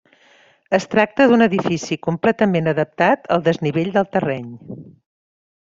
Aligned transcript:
Es 0.77 0.87
tracta 0.93 1.27
d'un 1.31 1.45
edifici 1.47 1.99
completament 2.07 2.71
adaptat 2.73 3.31
al 3.37 3.47
desnivell 3.51 3.93
del 3.99 4.11
terreny. 4.17 4.53